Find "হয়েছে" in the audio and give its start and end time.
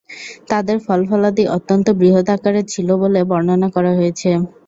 3.97-4.29